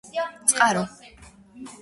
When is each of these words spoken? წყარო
წყარო 0.59 0.83